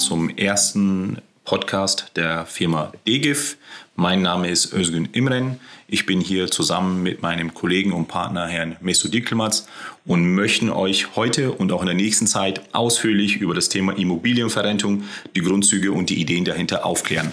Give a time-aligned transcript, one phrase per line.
[0.00, 3.58] zum ersten Podcast der Firma DGIF.
[3.96, 5.60] Mein Name ist Özgün Imren.
[5.88, 9.68] Ich bin hier zusammen mit meinem Kollegen und Partner Herrn Mesut Dikelmatz
[10.06, 15.04] und möchten euch heute und auch in der nächsten Zeit ausführlich über das Thema Immobilienverrentung,
[15.36, 17.32] die Grundzüge und die Ideen dahinter aufklären.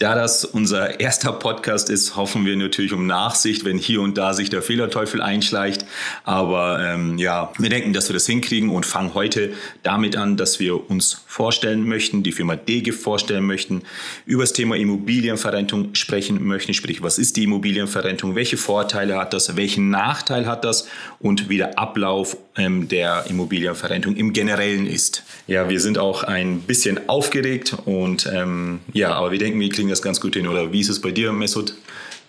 [0.00, 4.32] Da das unser erster Podcast ist, hoffen wir natürlich um Nachsicht, wenn hier und da
[4.32, 5.84] sich der Fehlerteufel einschleicht.
[6.24, 10.58] Aber ähm, ja, wir denken, dass wir das hinkriegen und fangen heute damit an, dass
[10.58, 13.82] wir uns vorstellen möchten, die Firma DGIF vorstellen möchten,
[14.24, 16.72] über das Thema Immobilienverrentung sprechen möchten.
[16.72, 18.34] Sprich, was ist die Immobilienverrentung?
[18.34, 19.54] Welche Vorteile hat das?
[19.54, 20.88] Welchen Nachteil hat das?
[21.18, 25.24] Und wie der Ablauf ähm, der Immobilienverrentung im Generellen ist.
[25.46, 29.89] Ja, wir sind auch ein bisschen aufgeregt und ähm, ja, aber wir denken, wir kriegen
[29.90, 30.46] das ganz gut hin.
[30.46, 31.74] Oder wie ist es bei dir, Mesut?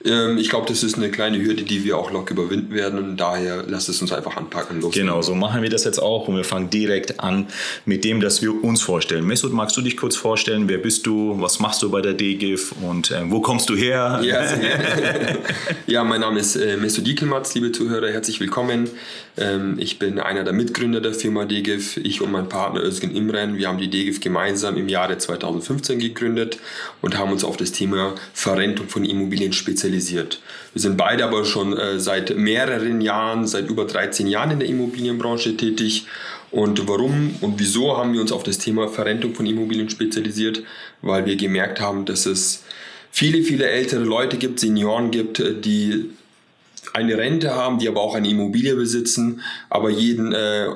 [0.05, 3.17] Ähm, ich glaube, das ist eine kleine Hürde, die wir auch locker überwinden werden und
[3.17, 4.93] daher lasst es uns einfach anpacken los.
[4.93, 7.47] Genau, so machen wir das jetzt auch und wir fangen direkt an
[7.85, 9.25] mit dem, dass wir uns vorstellen.
[9.25, 10.67] Mesut, magst du dich kurz vorstellen?
[10.67, 11.39] Wer bist du?
[11.39, 14.21] Was machst du bei der DGIF und äh, wo kommst du her?
[14.23, 14.43] Ja,
[15.87, 18.89] ja mein Name ist äh, Mesut Diekelmatz, liebe Zuhörer, herzlich willkommen.
[19.37, 21.97] Ähm, ich bin einer der Mitgründer der Firma DGIF.
[21.97, 26.57] Ich und mein Partner Özgen Imren, wir haben die DGIF gemeinsam im Jahre 2015 gegründet
[27.01, 30.39] und haben uns auf das Thema Verrentung von Immobilien spezialisiert spezialisiert.
[30.73, 34.69] Wir sind beide aber schon äh, seit mehreren Jahren, seit über 13 Jahren in der
[34.69, 36.05] Immobilienbranche tätig.
[36.51, 40.63] Und warum und wieso haben wir uns auf das Thema Verrentung von Immobilien spezialisiert?
[41.01, 42.63] Weil wir gemerkt haben, dass es
[43.11, 46.09] viele, viele ältere Leute gibt, Senioren gibt, äh, die
[46.93, 50.67] eine Rente haben, die aber auch eine Immobilie besitzen, aber jeden äh,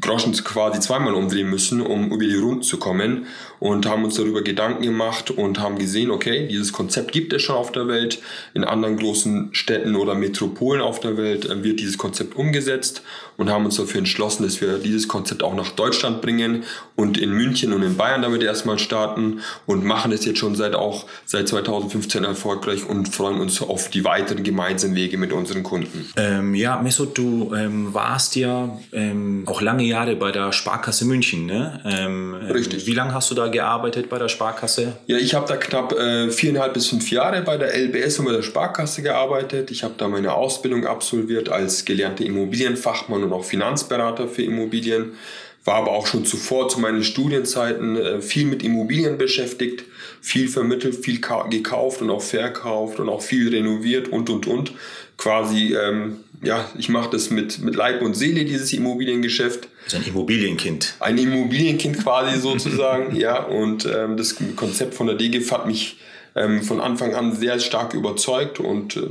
[0.00, 3.26] Groschen quasi zweimal umdrehen müssen, um über die Runden zu kommen
[3.58, 7.56] und haben uns darüber Gedanken gemacht und haben gesehen, okay, dieses Konzept gibt es schon
[7.56, 8.20] auf der Welt.
[8.54, 13.02] In anderen großen Städten oder Metropolen auf der Welt äh, wird dieses Konzept umgesetzt
[13.36, 17.30] und haben uns dafür entschlossen, dass wir dieses Konzept auch nach Deutschland bringen und in
[17.30, 21.48] München und in Bayern damit erstmal starten und machen es jetzt schon seit auch seit
[21.48, 26.10] 2015 erfolgreich und freuen uns auf die weiteren gemeinsamen Wege mit unseren Kunden.
[26.16, 31.46] Ähm, ja, Mesut, du ähm, warst ja ähm, auch lange Jahre bei der Sparkasse München,
[31.46, 31.80] ne?
[31.84, 32.86] Ähm, Richtig.
[32.86, 34.94] Wie lange hast du da gearbeitet bei der Sparkasse?
[35.06, 38.32] Ja, ich habe da knapp äh, viereinhalb bis fünf Jahre bei der LBS und bei
[38.32, 39.70] der Sparkasse gearbeitet.
[39.70, 45.12] Ich habe da meine Ausbildung absolviert als gelernter Immobilienfachmann und auch Finanzberater für Immobilien.
[45.64, 49.84] War aber auch schon zuvor zu meinen Studienzeiten äh, viel mit Immobilien beschäftigt,
[50.20, 51.20] viel vermittelt, viel
[51.50, 54.72] gekauft und auch verkauft und auch viel renoviert und und und.
[55.16, 59.68] Quasi, ähm, ja, ich mache das mit, mit Leib und Seele, dieses Immobiliengeschäft.
[59.86, 60.94] Also ein Immobilienkind.
[61.00, 63.42] Ein Immobilienkind quasi sozusagen, ja.
[63.42, 65.98] Und ähm, das Konzept von der DGF hat mich
[66.36, 69.08] ähm, von Anfang an sehr stark überzeugt und äh,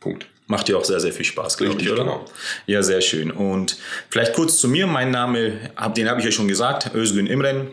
[0.00, 0.26] Punkt.
[0.46, 2.02] Macht dir auch sehr, sehr viel Spaß, glaube ich, oder?
[2.02, 2.24] Genau.
[2.66, 3.30] Ja, sehr schön.
[3.30, 3.78] Und
[4.10, 4.86] vielleicht kurz zu mir.
[4.86, 7.68] Mein Name, den habe ich ja schon gesagt, Özgün Imren.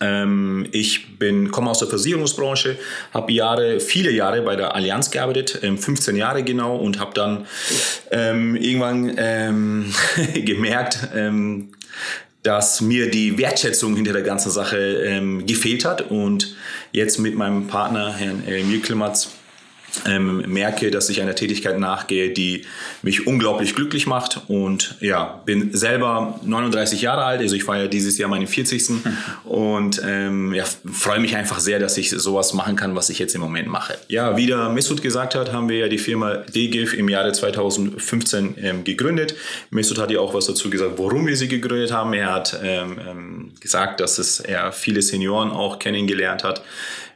[0.00, 2.76] Ähm, ich bin, komme aus der Versicherungsbranche,
[3.12, 7.46] habe Jahre, viele Jahre bei der Allianz gearbeitet, 15 ähm, Jahre genau, und habe dann
[8.10, 9.92] ähm, irgendwann ähm,
[10.34, 11.72] gemerkt, ähm,
[12.42, 16.10] dass mir die Wertschätzung hinter der ganzen Sache ähm, gefehlt hat.
[16.10, 16.54] Und
[16.92, 19.30] jetzt mit meinem Partner, Herrn äh, Mirkelmatz,
[20.06, 22.64] ähm, merke, dass ich einer Tätigkeit nachgehe, die
[23.02, 28.18] mich unglaublich glücklich macht und ja, bin selber 39 Jahre alt, also ich feiere dieses
[28.18, 29.04] Jahr meinen 40.
[29.44, 33.34] und ähm, ja, freue mich einfach sehr, dass ich sowas machen kann, was ich jetzt
[33.34, 33.96] im Moment mache.
[34.08, 38.56] Ja, wie der Mesut gesagt hat, haben wir ja die Firma DGIF im Jahre 2015
[38.60, 39.34] ähm, gegründet.
[39.70, 42.12] Mesut hat ja auch was dazu gesagt, warum wir sie gegründet haben.
[42.12, 46.62] Er hat ähm, ähm gesagt, dass es er viele Senioren auch kennengelernt hat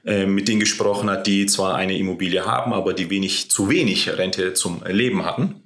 [0.05, 4.09] äh, mit denen gesprochen hat, die zwar eine Immobilie haben, aber die wenig zu wenig
[4.17, 5.63] Rente zum Leben hatten.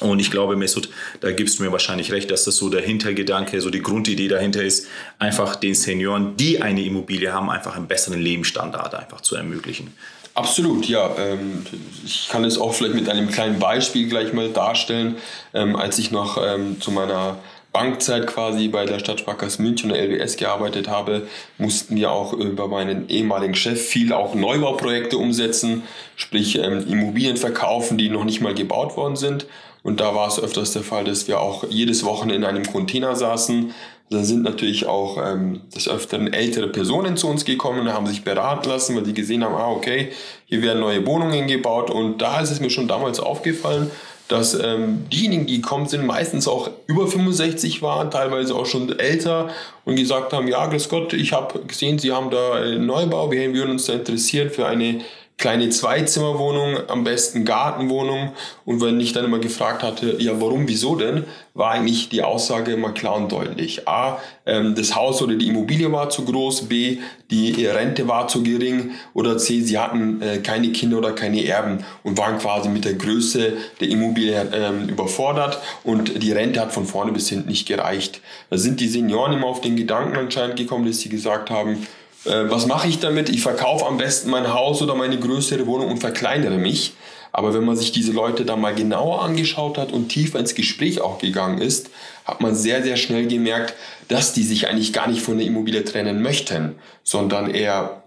[0.00, 0.88] Und ich glaube, Mesut,
[1.20, 4.62] da gibst du mir wahrscheinlich recht, dass das so der Hintergedanke, so die Grundidee dahinter
[4.62, 4.88] ist,
[5.18, 9.92] einfach den Senioren, die eine Immobilie haben, einfach einen besseren Lebensstandard einfach zu ermöglichen.
[10.34, 11.16] Absolut, ja.
[11.18, 11.64] Ähm,
[12.04, 15.16] ich kann es auch vielleicht mit einem kleinen Beispiel gleich mal darstellen.
[15.54, 17.38] Ähm, als ich noch ähm, zu meiner
[17.76, 21.26] Bankzeit quasi bei der Stadtsparkasse München und der LBS gearbeitet habe,
[21.58, 25.82] mussten wir auch über meinen ehemaligen Chef viel auch Neubauprojekte umsetzen,
[26.16, 29.46] sprich ähm, Immobilien verkaufen, die noch nicht mal gebaut worden sind.
[29.82, 33.14] Und da war es öfters der Fall, dass wir auch jedes Wochenende in einem Container
[33.14, 33.74] saßen.
[34.08, 38.70] Da sind natürlich auch ähm, des Öfteren ältere Personen zu uns gekommen haben sich beraten
[38.70, 40.12] lassen, weil die gesehen haben, ah okay,
[40.46, 41.90] hier werden neue Wohnungen gebaut.
[41.90, 43.90] Und da ist es mir schon damals aufgefallen,
[44.28, 49.50] dass ähm, diejenigen, die gekommen sind, meistens auch über 65 waren, teilweise auch schon älter
[49.84, 53.52] und gesagt haben, ja, grüß Gott, ich habe gesehen, Sie haben da einen Neubau, wir
[53.54, 55.00] würden uns da interessieren für eine
[55.38, 58.32] kleine Zweizimmerwohnung, am besten Gartenwohnung.
[58.64, 62.72] Und wenn ich dann immer gefragt hatte, ja, warum, wieso denn, war eigentlich die Aussage
[62.72, 63.86] immer klar und deutlich.
[63.86, 66.98] A, ähm, das Haus oder die Immobilie war zu groß, B,
[67.30, 71.84] die Rente war zu gering oder C, sie hatten äh, keine Kinder oder keine Erben
[72.02, 76.86] und waren quasi mit der Größe der Immobilie ähm, überfordert und die Rente hat von
[76.86, 78.20] vorne bis hinten nicht gereicht.
[78.48, 81.86] Da sind die Senioren immer auf den Gedanken anscheinend gekommen, dass sie gesagt haben, äh,
[82.26, 83.28] was mache ich damit?
[83.28, 86.94] Ich verkaufe am besten mein Haus oder meine größere Wohnung und verkleinere mich.
[87.32, 91.02] Aber wenn man sich diese Leute da mal genauer angeschaut hat und tiefer ins Gespräch
[91.02, 91.90] auch gegangen ist,
[92.24, 93.74] hat man sehr, sehr schnell gemerkt,
[94.08, 98.02] dass die sich eigentlich gar nicht von der Immobilie trennen möchten, sondern eher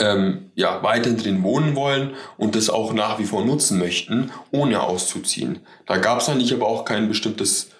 [0.00, 4.82] ähm, ja, weiterhin drin wohnen wollen und das auch nach wie vor nutzen möchten, ohne
[4.82, 5.60] auszuziehen.
[5.86, 7.70] Da gab es eigentlich aber auch kein bestimmtes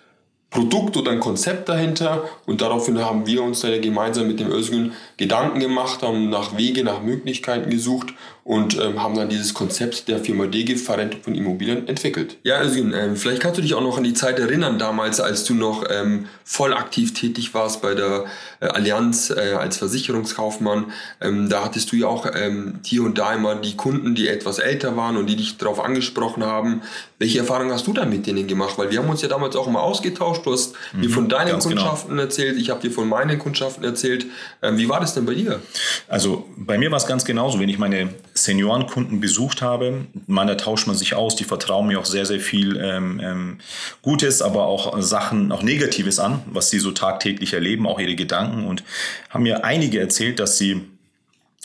[0.50, 2.24] Produkt oder ein Konzept dahinter.
[2.46, 6.84] Und daraufhin haben wir uns da gemeinsam mit dem Özgün Gedanken gemacht, haben nach Wege,
[6.84, 8.14] nach Möglichkeiten gesucht
[8.48, 12.38] und ähm, haben dann dieses Konzept der Firma DGIF Verrentung von Immobilien entwickelt.
[12.44, 15.44] Ja, Özgün, äh, vielleicht kannst du dich auch noch an die Zeit erinnern damals, als
[15.44, 18.24] du noch ähm, voll aktiv tätig warst bei der
[18.60, 20.86] äh, Allianz äh, als Versicherungskaufmann.
[21.20, 24.58] Ähm, da hattest du ja auch ähm, hier und da immer die Kunden, die etwas
[24.58, 26.80] älter waren und die dich darauf angesprochen haben.
[27.18, 28.78] Welche Erfahrungen hast du da mit denen gemacht?
[28.78, 30.46] Weil wir haben uns ja damals auch immer ausgetauscht.
[30.46, 31.58] Du hast mhm, mir von deinen genau.
[31.58, 32.22] Kundschaften genau.
[32.22, 34.24] erzählt, ich habe dir von meinen Kundschaften erzählt.
[34.62, 35.60] Ähm, wie war das denn bei dir?
[36.08, 37.60] Also bei mir war es ganz genauso.
[37.60, 38.08] Wenn ich meine
[38.44, 42.40] Seniorenkunden besucht habe, man, da tauscht man sich aus, die vertrauen mir auch sehr, sehr
[42.40, 43.58] viel ähm, ähm,
[44.02, 48.66] Gutes, aber auch Sachen, auch Negatives an, was sie so tagtäglich erleben, auch ihre Gedanken.
[48.66, 48.84] Und
[49.30, 50.88] haben mir einige erzählt, dass sie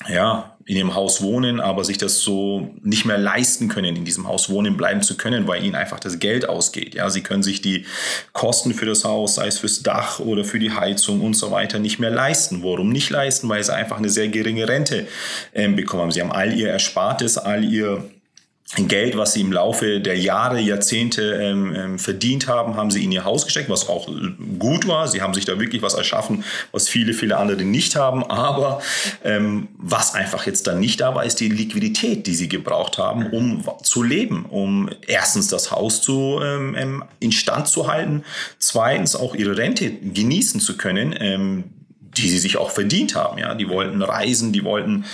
[0.09, 4.27] ja, in dem Haus wohnen, aber sich das so nicht mehr leisten können, in diesem
[4.27, 6.95] Haus wohnen bleiben zu können, weil ihnen einfach das Geld ausgeht.
[6.95, 7.85] Ja, sie können sich die
[8.31, 11.79] Kosten für das Haus, sei es fürs Dach oder für die Heizung und so weiter,
[11.79, 12.63] nicht mehr leisten.
[12.63, 13.49] Warum nicht leisten?
[13.49, 15.07] Weil sie einfach eine sehr geringe Rente
[15.51, 16.11] äh, bekommen.
[16.11, 18.09] Sie haben all ihr Erspartes, all ihr
[18.77, 23.11] Geld, was sie im Laufe der Jahre, Jahrzehnte ähm, ähm, verdient haben, haben sie in
[23.11, 24.09] ihr Haus gesteckt, was auch
[24.57, 25.07] gut war.
[25.07, 28.23] Sie haben sich da wirklich was erschaffen, was viele, viele andere nicht haben.
[28.23, 28.81] Aber
[29.23, 33.27] ähm, was einfach jetzt dann nicht da war, ist die Liquidität, die sie gebraucht haben,
[33.27, 38.23] um zu leben, um erstens das Haus zu ähm, ähm instand zu halten,
[38.59, 41.63] zweitens auch ihre Rente genießen zu können ähm,
[42.17, 43.37] die sie sich auch verdient haben.
[43.37, 45.05] Ja, die wollten reisen, die wollten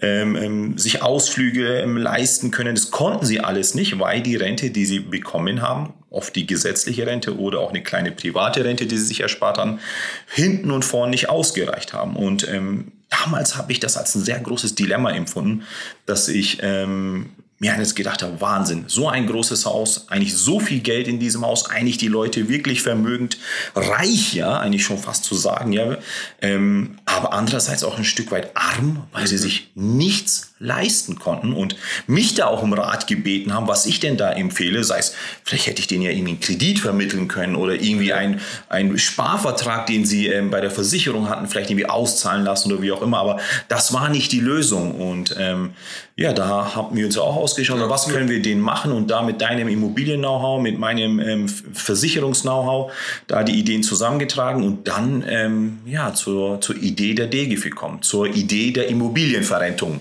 [0.00, 2.74] ähm, ähm, sich Ausflüge ähm, leisten können.
[2.74, 7.06] Das konnten sie alles nicht, weil die Rente, die sie bekommen haben, oft die gesetzliche
[7.06, 9.80] Rente oder auch eine kleine private Rente, die sie sich erspart haben,
[10.28, 12.16] hinten und vorn nicht ausgereicht haben.
[12.16, 15.64] Und ähm, damals habe ich das als ein sehr großes Dilemma empfunden,
[16.06, 20.80] dass ich ähm, mir eines gedacht habe, Wahnsinn, so ein großes Haus, eigentlich so viel
[20.80, 23.38] Geld in diesem Haus, eigentlich die Leute wirklich vermögend,
[23.74, 25.96] reich, ja, eigentlich schon fast zu sagen, ja,
[26.42, 31.76] ähm, aber andererseits auch ein Stück weit arm, weil sie sich nichts leisten konnten und
[32.06, 35.66] mich da auch um Rat gebeten haben, was ich denn da empfehle, sei es, vielleicht
[35.66, 40.04] hätte ich denen ja irgendwie einen Kredit vermitteln können oder irgendwie einen, einen Sparvertrag, den
[40.04, 43.40] sie ähm, bei der Versicherung hatten, vielleicht irgendwie auszahlen lassen oder wie auch immer, aber
[43.68, 45.72] das war nicht die Lösung und ähm,
[46.18, 49.20] ja, da haben wir uns auch ausgeschaut, ja, was können wir denen machen und da
[49.20, 52.90] mit deinem Immobilien-Know-how, mit meinem ähm, Versicherungs-Know-how
[53.26, 58.28] da die Ideen zusammengetragen und dann ähm, ja, zur, zur Idee der DGIF gekommen, zur
[58.28, 60.00] Idee der Immobilienverrentung.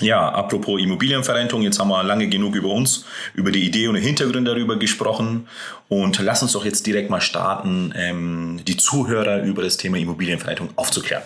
[0.00, 4.02] Ja, apropos Immobilienverrentung, jetzt haben wir lange genug über uns, über die Idee und den
[4.04, 5.48] Hintergrund darüber gesprochen.
[5.88, 10.68] Und lass uns doch jetzt direkt mal starten, ähm, die Zuhörer über das Thema Immobilienverrentung
[10.76, 11.22] aufzuklären.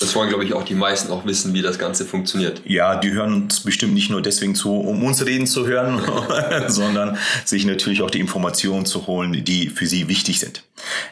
[0.00, 2.62] Das wollen, glaube ich, auch die meisten auch wissen, wie das Ganze funktioniert.
[2.64, 6.02] Ja, die hören uns bestimmt nicht nur deswegen zu, um uns reden zu hören,
[6.68, 10.64] sondern sich natürlich auch die Informationen zu holen, die für sie wichtig sind.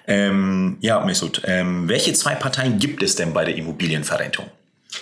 [0.06, 4.46] Ähm, ja, Mesut, ähm, welche zwei Parteien gibt es denn bei der Immobilienverrentung?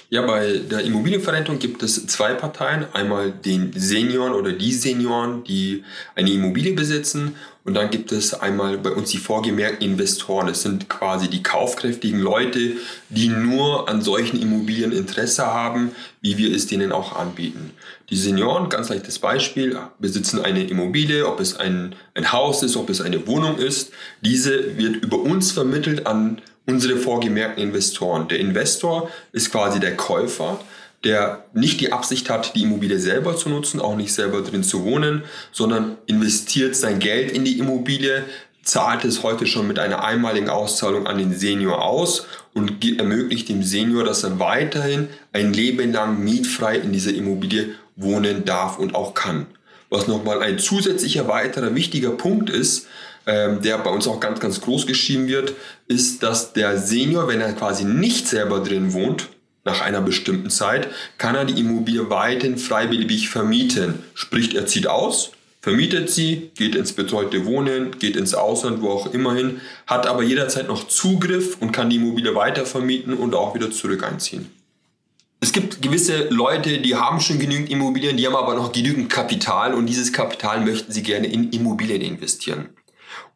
[0.08, 2.86] Ja, bei der Immobilienverrentung gibt es zwei Parteien.
[2.92, 7.36] Einmal den Senioren oder die Senioren, die eine Immobilie besitzen.
[7.62, 10.46] Und dann gibt es einmal bei uns die vorgemerkten Investoren.
[10.46, 12.72] Das sind quasi die kaufkräftigen Leute,
[13.10, 15.92] die nur an solchen Immobilien Interesse haben,
[16.22, 17.72] wie wir es denen auch anbieten.
[18.08, 22.90] Die Senioren, ganz leichtes Beispiel, besitzen eine Immobilie, ob es ein, ein Haus ist, ob
[22.90, 23.92] es eine Wohnung ist.
[24.22, 28.28] Diese wird über uns vermittelt an unsere vorgemerkten Investoren.
[28.28, 30.60] Der Investor ist quasi der Käufer,
[31.04, 34.84] der nicht die Absicht hat, die Immobilie selber zu nutzen, auch nicht selber drin zu
[34.84, 38.24] wohnen, sondern investiert sein Geld in die Immobilie,
[38.62, 43.62] zahlt es heute schon mit einer einmaligen Auszahlung an den Senior aus und ermöglicht dem
[43.62, 49.14] Senior, dass er weiterhin ein Leben lang mietfrei in dieser Immobilie wohnen darf und auch
[49.14, 49.46] kann.
[49.88, 52.86] Was nochmal ein zusätzlicher weiterer wichtiger Punkt ist,
[53.26, 55.54] ähm, der bei uns auch ganz, ganz groß geschrieben wird,
[55.86, 59.28] ist, dass der Senior, wenn er quasi nicht selber drin wohnt,
[59.64, 64.02] nach einer bestimmten Zeit, kann er die Immobilie weiterhin freiwillig vermieten.
[64.14, 69.12] Sprich, er zieht aus, vermietet sie, geht ins betreute Wohnen, geht ins Ausland, wo auch
[69.12, 73.54] immer hin, hat aber jederzeit noch Zugriff und kann die Immobilie weiter vermieten und auch
[73.54, 74.50] wieder zurück einziehen.
[75.42, 79.72] Es gibt gewisse Leute, die haben schon genügend Immobilien, die haben aber noch genügend Kapital
[79.72, 82.68] und dieses Kapital möchten sie gerne in Immobilien investieren.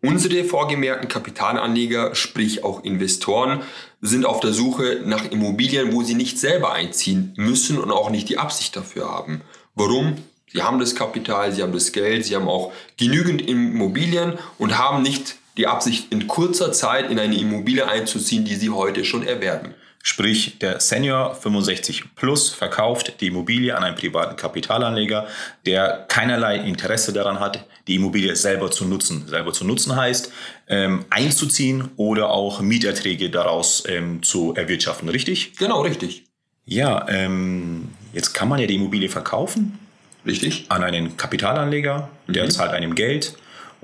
[0.05, 3.63] Unsere vorgemerkten Kapitalanleger, sprich auch Investoren,
[4.03, 8.29] sind auf der Suche nach Immobilien, wo sie nicht selber einziehen müssen und auch nicht
[8.29, 9.41] die Absicht dafür haben.
[9.75, 10.17] Warum?
[10.53, 15.03] Sie haben das Kapital, sie haben das Geld, sie haben auch genügend Immobilien und haben
[15.03, 19.75] nicht die Absicht, in kurzer Zeit in eine Immobilie einzuziehen, die sie heute schon erwerben.
[20.07, 25.27] Sprich, der Senior 65 Plus verkauft die Immobilie an einen privaten Kapitalanleger,
[25.65, 29.27] der keinerlei Interesse daran hat, die Immobilie selber zu nutzen.
[29.27, 30.31] Selber zu nutzen heißt,
[30.69, 35.57] ähm, einzuziehen oder auch Mieterträge daraus ähm, zu erwirtschaften, richtig?
[35.57, 36.25] Genau, richtig.
[36.67, 39.79] Ja, ähm, jetzt kann man ja die Immobilie verkaufen
[40.27, 40.67] Richtig.
[40.71, 42.51] An einen Kapitalanleger, der mhm.
[42.51, 43.35] zahlt einem Geld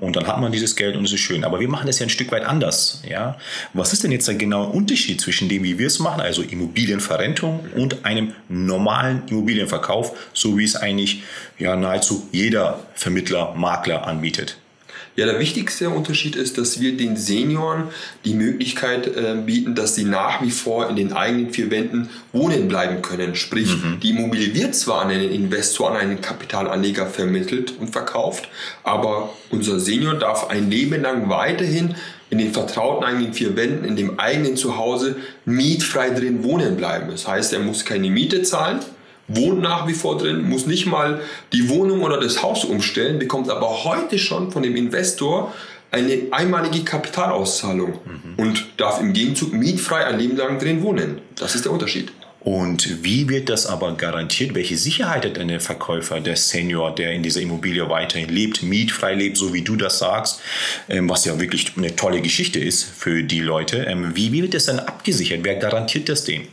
[0.01, 1.43] und dann hat man dieses Geld und es ist schön.
[1.43, 3.03] Aber wir machen das ja ein Stück weit anders.
[3.07, 3.37] Ja?
[3.73, 7.59] Was ist denn jetzt der genaue Unterschied zwischen dem, wie wir es machen, also Immobilienverrentung
[7.75, 11.21] und einem normalen Immobilienverkauf, so wie es eigentlich
[11.59, 14.57] ja, nahezu jeder Vermittler, Makler anbietet?
[15.15, 17.85] Ja, der wichtigste Unterschied ist, dass wir den Senioren
[18.23, 22.69] die Möglichkeit äh, bieten, dass sie nach wie vor in den eigenen vier Wänden wohnen
[22.69, 23.35] bleiben können.
[23.35, 23.99] Sprich, mhm.
[23.99, 28.47] die Immobilie wird zwar an einen Investor, an einen Kapitalanleger vermittelt und verkauft,
[28.83, 31.95] aber unser Senior darf ein Leben lang weiterhin
[32.29, 37.11] in den vertrauten eigenen vier Wänden, in dem eigenen Zuhause mietfrei drin wohnen bleiben.
[37.11, 38.79] Das heißt, er muss keine Miete zahlen,
[39.35, 41.21] wohnt nach wie vor drin, muss nicht mal
[41.53, 45.53] die Wohnung oder das Haus umstellen, bekommt aber heute schon von dem Investor
[45.91, 48.33] eine einmalige Kapitalauszahlung mhm.
[48.37, 51.19] und darf im Gegenzug mietfrei ein Leben lang drin wohnen.
[51.35, 52.11] Das ist der Unterschied.
[52.39, 54.55] Und wie wird das aber garantiert?
[54.55, 59.13] Welche Sicherheit hat denn der Verkäufer, der Senior, der in dieser Immobilie weiterhin lebt, mietfrei
[59.13, 60.41] lebt, so wie du das sagst,
[60.89, 63.85] ähm, was ja wirklich eine tolle Geschichte ist für die Leute?
[63.87, 65.41] Ähm, wie wird das dann abgesichert?
[65.43, 66.47] Wer garantiert das dem?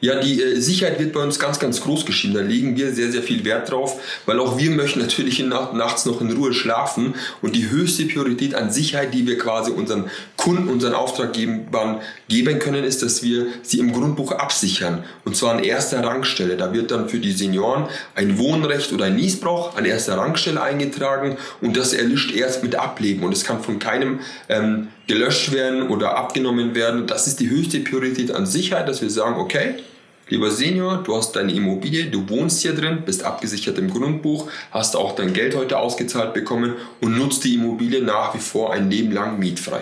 [0.00, 2.34] Ja, die äh, Sicherheit wird bei uns ganz, ganz groß geschrieben.
[2.34, 6.06] Da legen wir sehr, sehr viel Wert drauf, weil auch wir möchten natürlich Nacht, nachts
[6.06, 7.14] noch in Ruhe schlafen.
[7.42, 12.84] Und die höchste Priorität an Sicherheit, die wir quasi unseren Kunden, unseren Auftraggebern geben können,
[12.84, 15.04] ist, dass wir sie im Grundbuch absichern.
[15.24, 16.56] Und zwar an erster Rangstelle.
[16.56, 21.36] Da wird dann für die Senioren ein Wohnrecht oder ein Niesbrauch an erster Rangstelle eingetragen
[21.60, 23.24] und das erlischt erst mit Ableben.
[23.24, 27.06] Und es kann von keinem ähm, gelöscht werden oder abgenommen werden.
[27.06, 29.74] Das ist die höchste Priorität an Sicherheit, dass wir sagen, okay,
[30.30, 34.94] Lieber Senior, du hast deine Immobilie, du wohnst hier drin, bist abgesichert im Grundbuch, hast
[34.94, 39.10] auch dein Geld heute ausgezahlt bekommen und nutzt die Immobilie nach wie vor ein Leben
[39.10, 39.80] lang mietfrei.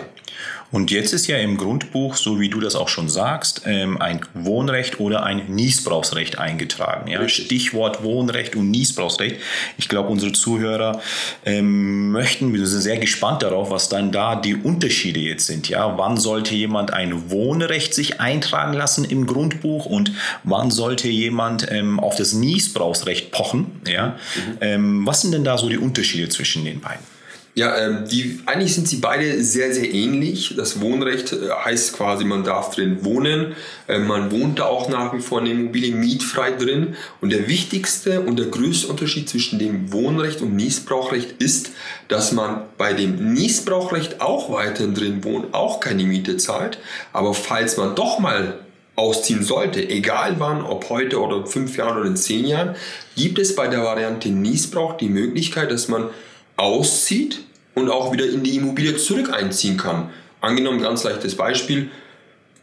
[0.71, 4.19] Und jetzt ist ja im Grundbuch, so wie du das auch schon sagst, ähm, ein
[4.33, 7.09] Wohnrecht oder ein Niesbrauchsrecht eingetragen.
[7.09, 7.27] Ja?
[7.29, 9.37] Stichwort Wohnrecht und Niesbrauchsrecht.
[9.77, 11.01] Ich glaube, unsere Zuhörer
[11.45, 15.69] ähm, möchten, wir sind sehr gespannt darauf, was dann da die Unterschiede jetzt sind.
[15.69, 15.97] Ja?
[15.97, 20.11] Wann sollte jemand ein Wohnrecht sich eintragen lassen im Grundbuch und
[20.43, 23.81] wann sollte jemand ähm, auf das Niesbrauchsrecht pochen?
[23.87, 24.17] Ja?
[24.61, 25.05] Mhm.
[25.05, 27.16] was sind denn da so die Unterschiede zwischen den beiden?
[27.57, 30.53] Ja, ähm, die, eigentlich sind sie beide sehr, sehr ähnlich.
[30.55, 33.55] Das Wohnrecht äh, heißt quasi, man darf drin wohnen.
[33.87, 36.95] Äh, man wohnt da auch nach wie vor in der Immobilie mietfrei drin.
[37.19, 41.71] Und der wichtigste und der größte Unterschied zwischen dem Wohnrecht und Niesbrauchrecht ist,
[42.09, 46.77] dass man bei dem Niesbrauchrecht auch weiterhin drin wohnt, auch keine Miete zahlt.
[47.11, 48.59] Aber falls man doch mal
[48.95, 52.75] ausziehen sollte, egal wann, ob heute oder fünf Jahren oder in zehn Jahren,
[53.15, 56.11] gibt es bei der Variante Niesbrauch die Möglichkeit, dass man
[56.55, 57.46] auszieht
[57.77, 60.09] und auch wieder in die Immobilie zurück einziehen kann.
[60.41, 61.91] Angenommen, ganz leichtes Beispiel,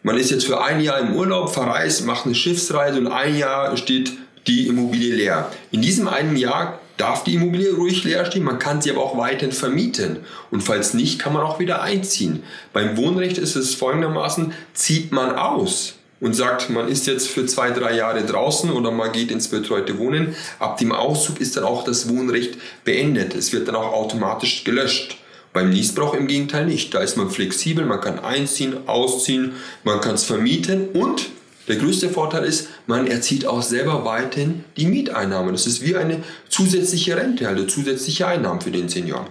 [0.02, 3.76] man ist jetzt für ein Jahr im Urlaub, verreist, macht eine Schiffsreise und ein Jahr
[3.76, 4.12] steht
[4.49, 5.50] die Immobilie leer.
[5.71, 9.16] In diesem einen Jahr darf die Immobilie ruhig leer stehen, man kann sie aber auch
[9.16, 10.18] weiterhin vermieten.
[10.50, 12.42] Und falls nicht, kann man auch wieder einziehen.
[12.73, 15.94] Beim Wohnrecht ist es folgendermaßen, zieht man aus
[16.25, 19.99] und sagt, man ist jetzt für zwei, drei Jahre draußen oder man geht ins betreute
[19.99, 23.35] Wohnen, ab dem Auszug ist dann auch das Wohnrecht beendet.
[23.35, 25.19] Es wird dann auch automatisch gelöscht.
[25.52, 26.95] Beim Niesbrauch im Gegenteil nicht.
[26.95, 29.52] Da ist man flexibel, man kann einziehen, ausziehen,
[29.85, 31.26] man kann es vermieten und
[31.69, 35.53] der größte Vorteil ist, man erzieht auch selber weiterhin die Mieteinnahmen.
[35.53, 39.26] Das ist wie eine zusätzliche Rente, also zusätzliche Einnahmen für den Senioren.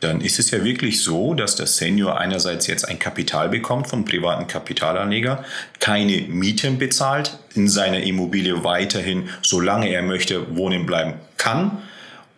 [0.00, 4.04] Dann ist es ja wirklich so, dass der Senior einerseits jetzt ein Kapital bekommt vom
[4.04, 5.44] privaten Kapitalanleger,
[5.80, 11.82] keine Mieten bezahlt, in seiner Immobilie weiterhin, solange er möchte, wohnen bleiben kann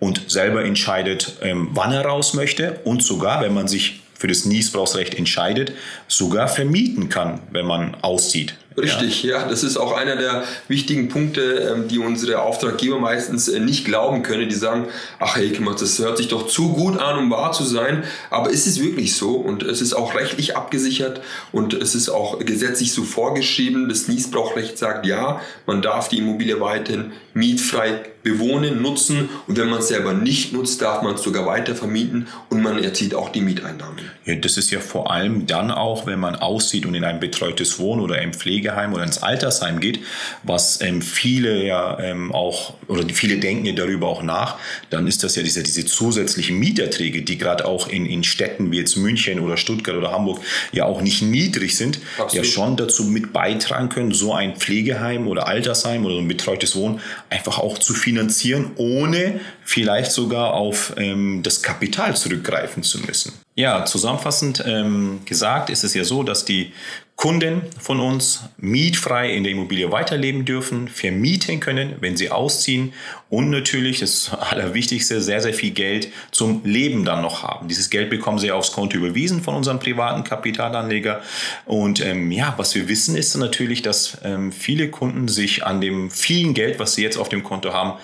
[0.01, 4.45] und selber entscheidet, ähm, wann er raus möchte und sogar, wenn man sich für das
[4.45, 5.73] Niesbrauchsrecht entscheidet,
[6.09, 8.55] sogar vermieten kann, wenn man auszieht.
[8.83, 9.39] Richtig, ja.
[9.43, 9.49] ja.
[9.49, 11.41] Das ist auch einer der wichtigen Punkte,
[11.75, 14.49] ähm, die unsere Auftraggeber meistens äh, nicht glauben können.
[14.49, 14.87] Die sagen,
[15.19, 18.05] ach hey, das hört sich doch zu gut an, um wahr zu sein.
[18.31, 21.21] Aber es ist wirklich so und es ist auch rechtlich abgesichert
[21.53, 23.89] und es ist auch gesetzlich so vorgeschrieben.
[23.89, 29.79] Das Niesbrauchrecht sagt, ja, man darf die Immobilie weiterhin mietfrei bewohnen, nutzen und wenn man
[29.79, 33.41] es selber nicht nutzt, darf man es sogar weiter vermieten und man erzielt auch die
[33.41, 33.99] Mieteinnahmen.
[34.25, 37.79] Ja, das ist ja vor allem dann auch, wenn man aussieht und in ein betreutes
[37.79, 40.01] Wohn- oder ein Pflegeheim oder ins Altersheim geht,
[40.43, 44.57] was ähm, viele ja ähm, auch, oder viele denken ja darüber auch nach,
[44.91, 48.79] dann ist das ja diese, diese zusätzlichen Mieterträge, die gerade auch in, in Städten wie
[48.79, 50.41] jetzt München oder Stuttgart oder Hamburg
[50.73, 52.33] ja auch nicht niedrig sind, Absolut.
[52.35, 57.01] ja schon dazu mit beitragen können, so ein Pflegeheim oder Altersheim oder ein betreutes Wohnen
[57.31, 63.35] einfach auch zu finanzieren, ohne vielleicht sogar auf ähm, das Kapital zurückgreifen zu müssen.
[63.55, 66.73] Ja, zusammenfassend ähm, gesagt ist es ja so, dass die
[67.19, 72.93] Kunden von uns mietfrei in der Immobilie weiterleben dürfen, vermieten können, wenn sie ausziehen
[73.29, 77.67] und natürlich, das Allerwichtigste, sehr, sehr viel Geld zum Leben dann noch haben.
[77.67, 81.21] Dieses Geld bekommen sie aufs Konto überwiesen von unserem privaten Kapitalanleger.
[81.67, 86.13] Und ähm, ja, was wir wissen ist natürlich, dass ähm, viele Kunden sich an dem
[86.13, 87.99] vielen Geld, was sie jetzt auf dem Konto haben,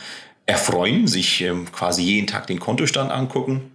[0.44, 3.73] erfreuen, sich ähm, quasi jeden Tag den Kontostand angucken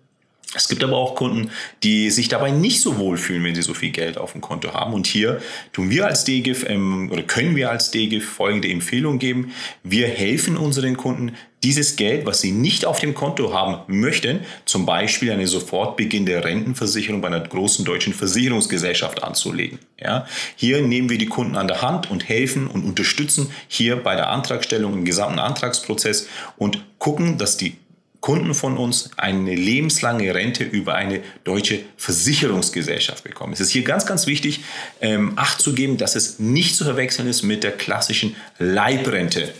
[0.55, 1.51] es gibt aber auch Kunden,
[1.83, 4.73] die sich dabei nicht so wohl fühlen, wenn sie so viel Geld auf dem Konto
[4.73, 4.95] haben.
[4.95, 5.41] Und hier
[5.73, 9.51] tun wir als DGIF ähm, oder können wir als DGIF folgende Empfehlung geben.
[9.83, 14.85] Wir helfen unseren Kunden, dieses Geld, was sie nicht auf dem Konto haben möchten, zum
[14.87, 19.77] Beispiel eine sofort beginnende Rentenversicherung bei einer großen deutschen Versicherungsgesellschaft anzulegen.
[19.99, 20.25] Ja,
[20.55, 24.29] hier nehmen wir die Kunden an der Hand und helfen und unterstützen hier bei der
[24.29, 26.27] Antragstellung im gesamten Antragsprozess
[26.57, 27.75] und gucken, dass die
[28.21, 33.53] Kunden von uns eine lebenslange Rente über eine deutsche Versicherungsgesellschaft bekommen.
[33.53, 34.61] Es ist hier ganz, ganz wichtig,
[34.99, 39.53] ähm, Acht zu geben, dass es nicht zu verwechseln ist mit der klassischen Leibrente.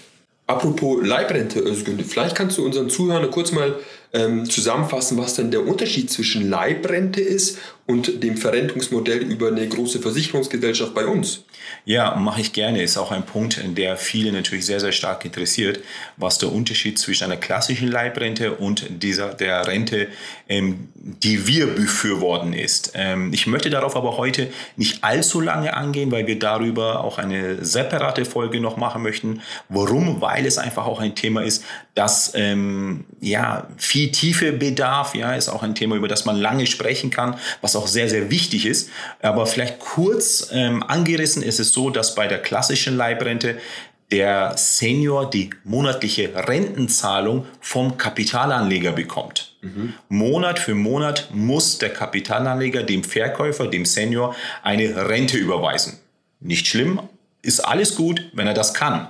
[0.50, 3.80] Apropos Leibrente, Özgün, vielleicht kannst du unseren Zuhörern kurz mal
[4.14, 7.60] ähm, zusammenfassen, was denn der Unterschied zwischen Leibrente ist
[7.90, 11.44] und dem Verrentungsmodell über eine große Versicherungsgesellschaft bei uns.
[11.86, 12.84] Ja, mache ich gerne.
[12.84, 15.80] Ist auch ein Punkt, der viele natürlich sehr, sehr stark interessiert,
[16.16, 20.08] was der Unterschied zwischen einer klassischen Leibrente und dieser der Rente,
[20.48, 22.92] ähm, die wir befürworten ist.
[22.94, 27.66] Ähm, ich möchte darauf aber heute nicht allzu lange angehen, weil wir darüber auch eine
[27.66, 29.42] separate Folge noch machen möchten.
[29.68, 30.22] Warum?
[30.22, 31.64] Weil es einfach auch ein Thema ist,
[31.96, 35.16] das ähm, ja viel Tiefe bedarf.
[35.16, 38.30] Ja, ist auch ein Thema, über das man lange sprechen kann, was auch sehr, sehr
[38.30, 38.90] wichtig ist.
[39.22, 43.58] Aber vielleicht kurz ähm, angerissen ist es so, dass bei der klassischen Leibrente
[44.12, 49.56] der Senior die monatliche Rentenzahlung vom Kapitalanleger bekommt.
[49.62, 49.94] Mhm.
[50.08, 56.00] Monat für Monat muss der Kapitalanleger dem Verkäufer, dem Senior, eine Rente überweisen.
[56.40, 57.02] Nicht schlimm,
[57.42, 59.10] ist alles gut, wenn er das kann.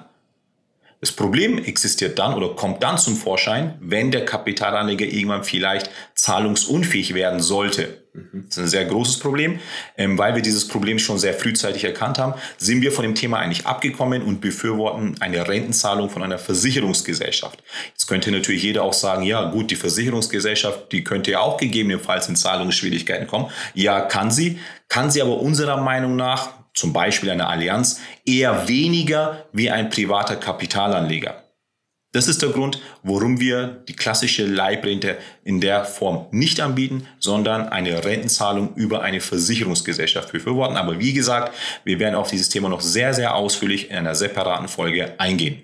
[1.01, 7.13] Das Problem existiert dann oder kommt dann zum Vorschein, wenn der Kapitalanleger irgendwann vielleicht zahlungsunfähig
[7.13, 7.98] werden sollte.
[8.13, 9.59] Das ist ein sehr großes Problem.
[9.97, 13.37] Ähm, weil wir dieses Problem schon sehr frühzeitig erkannt haben, sind wir von dem Thema
[13.37, 17.63] eigentlich abgekommen und befürworten eine Rentenzahlung von einer Versicherungsgesellschaft.
[17.89, 22.27] Jetzt könnte natürlich jeder auch sagen, ja gut, die Versicherungsgesellschaft, die könnte ja auch gegebenenfalls
[22.29, 23.51] in Zahlungsschwierigkeiten kommen.
[23.73, 24.59] Ja, kann sie.
[24.87, 30.37] Kann sie aber unserer Meinung nach zum Beispiel eine Allianz, eher weniger wie ein privater
[30.37, 31.43] Kapitalanleger.
[32.11, 37.69] Das ist der Grund, warum wir die klassische Leibrente in der Form nicht anbieten, sondern
[37.69, 40.75] eine Rentenzahlung über eine Versicherungsgesellschaft befürworten.
[40.75, 44.67] Aber wie gesagt, wir werden auf dieses Thema noch sehr, sehr ausführlich in einer separaten
[44.67, 45.61] Folge eingehen.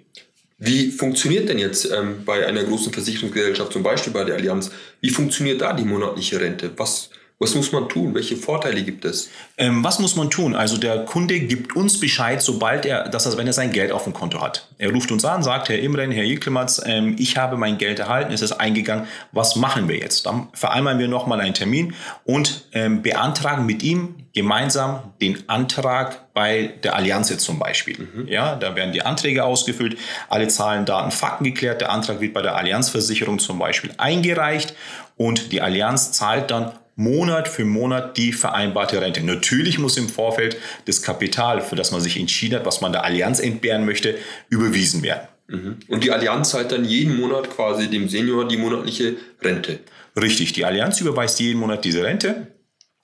[0.59, 4.69] Wie funktioniert denn jetzt ähm, bei einer großen Versicherungsgesellschaft, zum Beispiel bei der Allianz,
[5.01, 6.71] wie funktioniert da die monatliche Rente?
[6.77, 8.15] Was, was muss man tun?
[8.15, 9.29] Welche Vorteile gibt es?
[9.57, 10.55] Ähm, was muss man tun?
[10.55, 14.05] Also der Kunde gibt uns Bescheid, sobald er, dass er, wenn er sein Geld auf
[14.05, 14.69] dem Konto hat.
[14.77, 18.31] Er ruft uns an, sagt, Herr Imren, Herr Jeklimatz, ähm, ich habe mein Geld erhalten,
[18.31, 19.07] es ist eingegangen.
[19.33, 20.25] Was machen wir jetzt?
[20.25, 21.93] Dann vereinbaren wir nochmal einen Termin
[22.23, 28.07] und ähm, beantragen mit ihm gemeinsam den Antrag bei der Allianz jetzt zum Beispiel.
[28.13, 28.27] Mhm.
[28.29, 29.97] Ja, da werden die Anträge ausgefüllt,
[30.29, 31.81] alle Zahlen, Daten, Fakten geklärt.
[31.81, 34.73] Der Antrag wird bei der Allianzversicherung zum Beispiel eingereicht
[35.17, 39.21] und die Allianz zahlt dann Monat für Monat die vereinbarte Rente.
[39.21, 43.03] Natürlich muss im Vorfeld das Kapital, für das man sich entschieden hat, was man der
[43.03, 44.17] Allianz entbehren möchte,
[44.49, 45.27] überwiesen werden.
[45.47, 45.77] Mhm.
[45.89, 49.79] Und die Allianz zahlt dann jeden Monat quasi dem Senior die monatliche Rente.
[50.19, 52.54] Richtig, die Allianz überweist jeden Monat diese Rente.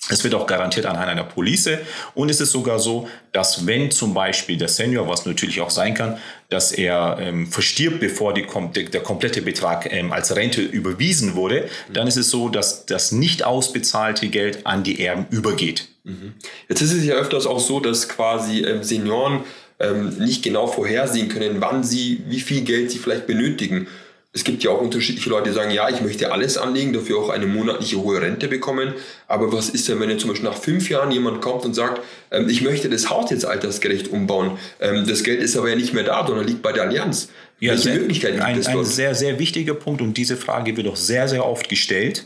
[0.09, 1.69] Es wird auch garantiert anhand einer Police
[2.15, 5.93] und es ist sogar so, dass wenn zum Beispiel der Senior, was natürlich auch sein
[5.93, 6.17] kann,
[6.49, 8.45] dass er ähm, verstirbt, bevor die,
[8.85, 13.43] der, komplette Betrag ähm, als Rente überwiesen wurde, dann ist es so, dass das nicht
[13.43, 15.87] ausbezahlte Geld an die Erben übergeht.
[16.03, 16.33] Mhm.
[16.67, 19.43] Jetzt ist es ja öfters auch so, dass quasi ähm, Senioren
[19.79, 23.87] ähm, nicht genau vorhersehen können, wann sie, wie viel Geld sie vielleicht benötigen.
[24.33, 27.29] Es gibt ja auch unterschiedliche Leute, die sagen, ja, ich möchte alles anlegen, dafür auch
[27.29, 28.93] eine monatliche hohe Rente bekommen.
[29.27, 32.01] Aber was ist denn, wenn jetzt zum Beispiel nach fünf Jahren jemand kommt und sagt,
[32.31, 35.93] ähm, ich möchte das Haus jetzt altersgerecht umbauen, ähm, das Geld ist aber ja nicht
[35.93, 37.27] mehr da, sondern liegt bei der Allianz.
[37.59, 38.77] Ja, Welche sehr, Möglichkeiten gibt ein, es dort?
[38.77, 42.25] Ein sehr, sehr wichtiger Punkt und diese Frage wird auch sehr, sehr oft gestellt.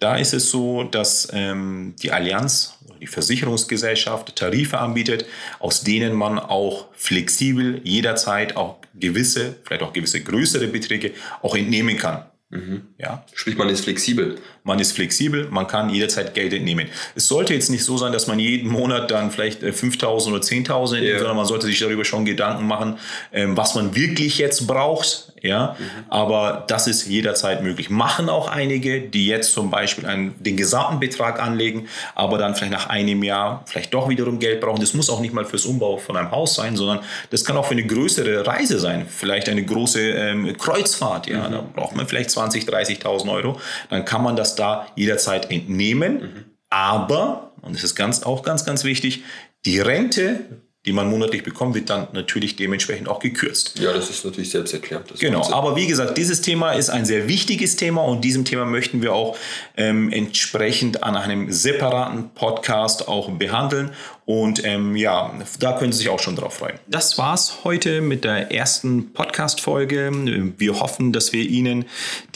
[0.00, 5.26] Da ist es so, dass ähm, die Allianz, die Versicherungsgesellschaft Tarife anbietet,
[5.58, 11.96] aus denen man auch flexibel jederzeit auch gewisse, vielleicht auch gewisse größere Beträge auch entnehmen
[11.96, 12.26] kann.
[12.52, 12.82] Mhm.
[12.98, 13.24] Ja.
[13.32, 14.36] Sprich, man ist flexibel.
[14.62, 16.86] Man ist flexibel, man kann jederzeit Geld entnehmen.
[17.14, 20.40] Es sollte jetzt nicht so sein, dass man jeden Monat dann vielleicht 5.000 äh, oder
[20.40, 21.18] 10.000 entnimmt, yeah.
[21.18, 22.98] sondern man sollte sich darüber schon Gedanken machen,
[23.32, 25.31] ähm, was man wirklich jetzt braucht.
[25.42, 26.04] Ja, mhm.
[26.08, 27.90] aber das ist jederzeit möglich.
[27.90, 32.72] Machen auch einige, die jetzt zum Beispiel einen, den gesamten Betrag anlegen, aber dann vielleicht
[32.72, 34.80] nach einem Jahr vielleicht doch wiederum Geld brauchen.
[34.80, 37.00] Das muss auch nicht mal fürs Umbau von einem Haus sein, sondern
[37.30, 39.06] das kann auch für eine größere Reise sein.
[39.08, 41.26] Vielleicht eine große ähm, Kreuzfahrt.
[41.26, 41.52] Ja, mhm.
[41.52, 43.60] da braucht man vielleicht 20, 30.000 Euro.
[43.90, 46.14] Dann kann man das da jederzeit entnehmen.
[46.14, 46.44] Mhm.
[46.70, 49.24] Aber, und das ist ganz, auch ganz, ganz wichtig,
[49.64, 50.40] die Rente
[50.84, 53.78] die man monatlich bekommt, wird dann natürlich dementsprechend auch gekürzt.
[53.78, 55.12] Ja, das ist natürlich selbst erklärt.
[55.20, 59.00] Genau, aber wie gesagt, dieses Thema ist ein sehr wichtiges Thema und diesem Thema möchten
[59.00, 59.36] wir auch
[59.76, 63.92] ähm, entsprechend an einem separaten Podcast auch behandeln
[64.24, 66.78] und ähm, ja, da können Sie sich auch schon drauf freuen.
[66.86, 70.54] Das war's heute mit der ersten Podcast-Folge.
[70.58, 71.86] Wir hoffen, dass wir Ihnen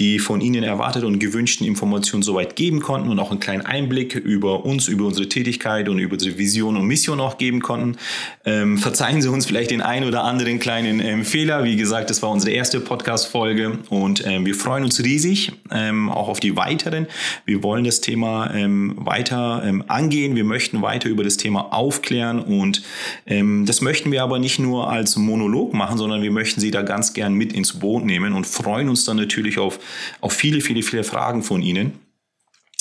[0.00, 4.16] die von Ihnen erwarteten und gewünschten Informationen soweit geben konnten und auch einen kleinen Einblick
[4.16, 7.96] über uns, über unsere Tätigkeit und über unsere Vision und Mission auch geben konnten.
[8.46, 11.64] Ähm, verzeihen Sie uns vielleicht den einen oder anderen kleinen ähm, Fehler.
[11.64, 16.28] Wie gesagt, das war unsere erste Podcast-Folge und ähm, wir freuen uns riesig ähm, auch
[16.28, 17.08] auf die weiteren.
[17.44, 20.36] Wir wollen das Thema ähm, weiter ähm, angehen.
[20.36, 22.38] Wir möchten weiter über das Thema aufklären.
[22.40, 22.82] Und
[23.26, 27.12] das möchten wir aber nicht nur als Monolog machen, sondern wir möchten Sie da ganz
[27.12, 29.80] gern mit ins Boot nehmen und freuen uns dann natürlich auf,
[30.20, 32.05] auf viele, viele, viele Fragen von Ihnen.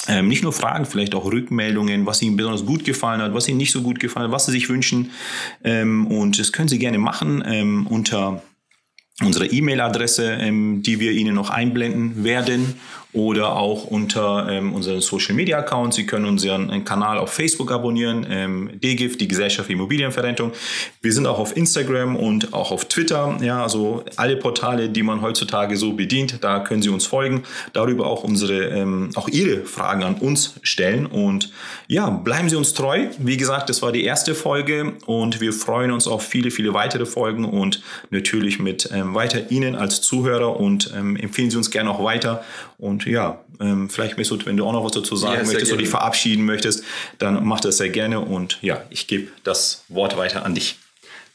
[0.08, 3.58] Ähm, nicht nur Fragen, vielleicht auch Rückmeldungen, was Ihnen besonders gut gefallen hat, was Ihnen
[3.58, 5.12] nicht so gut gefallen hat, was Sie sich wünschen.
[5.64, 8.44] Ähm, und das können Sie gerne machen ähm, unter
[9.22, 12.76] unserer E-Mail-Adresse, ähm, die wir Ihnen noch einblenden werden
[13.16, 15.96] oder auch unter ähm, unseren Social Media Accounts.
[15.96, 20.52] Sie können unseren äh, Kanal auf Facebook abonnieren, ähm, DGIF, die Gesellschaft für Immobilienverrentung.
[21.02, 23.38] Wir sind auch auf Instagram und auch auf Twitter.
[23.42, 27.44] Ja, also alle Portale, die man heutzutage so bedient, da können Sie uns folgen.
[27.72, 31.06] Darüber auch unsere, ähm, auch Ihre Fragen an uns stellen.
[31.06, 31.52] Und
[31.88, 33.08] ja, bleiben Sie uns treu.
[33.18, 37.06] Wie gesagt, das war die erste Folge und wir freuen uns auf viele, viele weitere
[37.06, 41.90] Folgen und natürlich mit ähm, weiter Ihnen als Zuhörer und ähm, empfehlen Sie uns gerne
[41.92, 42.44] auch weiter.
[42.78, 45.82] Und ja, ähm, vielleicht Mesut, wenn du auch noch was dazu sagen ja, möchtest oder
[45.82, 46.84] dich verabschieden möchtest,
[47.20, 50.78] dann mach das sehr gerne und ja, ich gebe das Wort weiter an dich.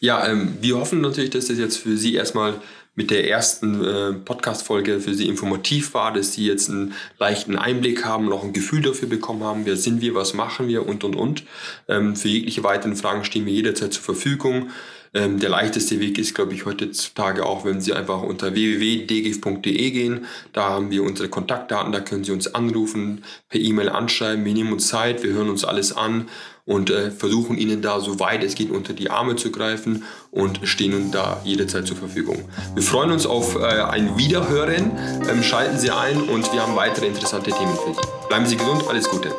[0.00, 2.54] Ja, ähm, wir hoffen natürlich, dass das jetzt für Sie erstmal
[2.94, 8.04] mit der ersten äh, Podcast-Folge für Sie informativ war, dass Sie jetzt einen leichten Einblick
[8.04, 11.16] haben, noch ein Gefühl dafür bekommen haben, wer sind wir, was machen wir und und
[11.16, 11.44] und.
[11.88, 14.70] Ähm, für jegliche weiteren Fragen stehen wir jederzeit zur Verfügung.
[15.12, 20.26] Ähm, der leichteste Weg ist, glaube ich, heutzutage auch, wenn Sie einfach unter www.dgif.de gehen.
[20.52, 24.44] Da haben wir unsere Kontaktdaten, da können Sie uns anrufen, per E-Mail anschreiben.
[24.44, 26.28] Wir nehmen uns Zeit, wir hören uns alles an
[26.64, 30.92] und äh, versuchen Ihnen da, soweit es geht, unter die Arme zu greifen und stehen
[30.92, 32.48] Ihnen da jederzeit zur Verfügung.
[32.74, 34.92] Wir freuen uns auf äh, ein Wiederhören.
[35.28, 38.28] Ähm, schalten Sie ein und wir haben weitere interessante Themen für Sie.
[38.28, 39.34] Bleiben Sie gesund, alles Gute.